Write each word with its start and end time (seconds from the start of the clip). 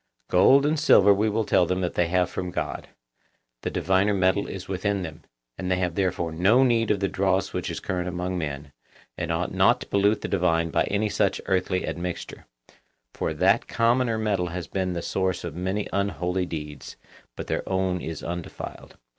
Gold 0.31 0.65
and 0.65 0.79
silver 0.79 1.13
we 1.13 1.29
will 1.29 1.43
tell 1.45 1.67
them 1.67 1.81
that 1.81 1.93
they 1.93 2.07
have 2.07 2.27
from 2.27 2.49
God; 2.49 2.89
the 3.61 3.69
diviner 3.69 4.15
metal 4.15 4.47
is 4.47 4.67
within 4.67 5.03
them, 5.03 5.21
and 5.59 5.69
they 5.69 5.75
have 5.77 5.93
therefore 5.93 6.31
no 6.31 6.63
need 6.63 6.89
of 6.89 7.01
the 7.01 7.07
dross 7.07 7.53
which 7.53 7.69
is 7.69 7.79
current 7.79 8.07
among 8.07 8.35
men, 8.35 8.71
and 9.15 9.31
ought 9.31 9.53
not 9.53 9.79
to 9.81 9.85
pollute 9.85 10.21
the 10.21 10.27
divine 10.27 10.71
by 10.71 10.85
any 10.85 11.07
such 11.07 11.39
earthly 11.45 11.85
admixture; 11.85 12.47
for 13.13 13.31
that 13.31 13.67
commoner 13.67 14.17
metal 14.17 14.47
has 14.47 14.65
been 14.65 14.93
the 14.93 15.03
source 15.03 15.43
of 15.43 15.53
many 15.53 15.87
unholy 15.93 16.47
deeds, 16.47 16.97
but 17.35 17.45
their 17.45 17.61
own 17.69 18.01
is 18.01 18.23
undefiled. 18.23 18.97